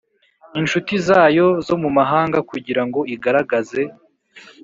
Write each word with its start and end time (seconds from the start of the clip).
inshuti 0.59 0.93
zayo 1.07 1.47
zo 1.67 1.75
mu 1.81 1.89
mahanga 1.97 2.39
kugira 2.49 2.81
ngo 2.87 2.99
igaragaze 3.15 3.81